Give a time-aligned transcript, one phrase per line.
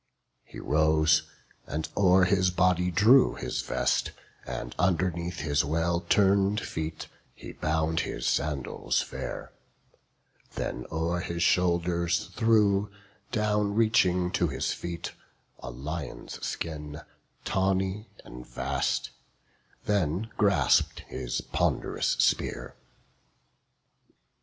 [0.43, 1.29] He rose,
[1.67, 4.13] and o'er his body drew his vest,
[4.47, 9.51] And underneath his well turn'd feet he bound His sandals fair;
[10.55, 12.89] then o'er his shoulders threw,
[13.31, 15.11] Down reaching to his feet,
[15.59, 17.01] a lion's skin,
[17.45, 19.11] Tawny and vast;
[19.85, 22.75] then grasp'd his pond'rous spear.